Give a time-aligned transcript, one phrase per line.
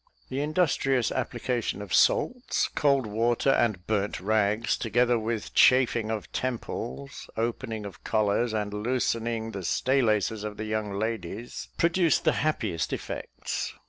[0.29, 7.29] The industrious application of salts, cold water, and burnt rags, together with chafing of temples,
[7.37, 12.91] opening of collars, and loosening the stay laces of the young ladies, produced the happiest
[12.91, 13.75] effects.